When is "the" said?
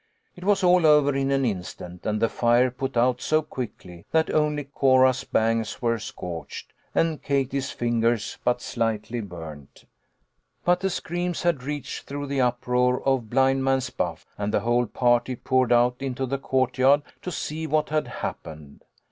2.19-2.27, 10.79-10.89, 12.25-12.41, 14.51-14.61, 16.25-16.39